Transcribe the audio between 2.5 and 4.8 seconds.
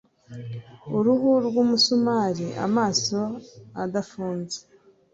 amaso adafunze